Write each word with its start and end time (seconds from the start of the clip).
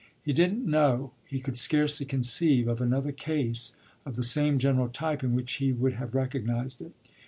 He 0.23 0.33
didn't 0.33 0.65
know, 0.65 1.11
he 1.27 1.39
could 1.39 1.59
scarcely 1.59 2.07
conceive, 2.07 2.67
of 2.67 2.81
another 2.81 3.11
case 3.11 3.73
of 4.03 4.15
the 4.15 4.23
same 4.23 4.57
general 4.57 4.89
type 4.89 5.23
in 5.23 5.35
which 5.35 5.53
he 5.57 5.71
would 5.71 5.93
have 5.93 6.15
recognised 6.15 6.81
it. 6.81 6.93